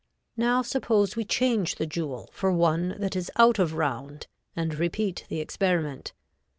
Now 0.35 0.63
suppose 0.63 1.15
we 1.15 1.23
change 1.25 1.75
the 1.75 1.85
jewel 1.85 2.31
for 2.33 2.51
one 2.51 2.95
that 2.99 3.15
is 3.15 3.29
out 3.35 3.59
of 3.59 3.75
round 3.75 4.25
and 4.55 4.73
repeat 4.73 5.25
the 5.29 5.39
experiment. 5.39 6.11